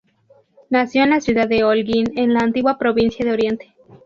[0.71, 3.75] Nació en la ciudad de Holguín, en la antigua provincia de Oriente.